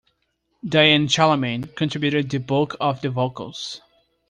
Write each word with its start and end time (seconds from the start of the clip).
Diane 0.67 1.07
Charlemagne 1.07 1.65
contributed 1.77 2.27
the 2.31 2.39
bulk 2.39 2.75
of 2.79 3.01
the 3.01 3.11
vocals. 3.11 3.81